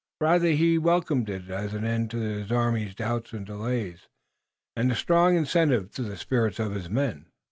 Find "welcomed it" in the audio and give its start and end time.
0.79-1.47